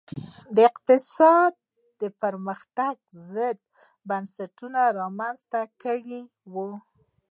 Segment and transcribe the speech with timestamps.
[0.55, 2.95] د اقتصادي پرمختګ
[3.31, 3.59] ضد
[4.09, 6.19] بنسټونه رامنځته کړي
[6.53, 6.69] وو.